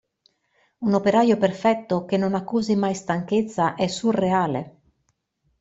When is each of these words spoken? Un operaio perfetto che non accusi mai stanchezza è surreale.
Un 0.79 0.95
operaio 0.95 1.37
perfetto 1.37 2.05
che 2.05 2.17
non 2.17 2.33
accusi 2.33 2.75
mai 2.75 2.95
stanchezza 2.95 3.75
è 3.75 3.85
surreale. 3.85 4.79